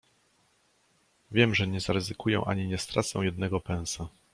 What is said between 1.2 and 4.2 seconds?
"Wiem, że nie zaryzykuję ani nie stracę jednego pensa."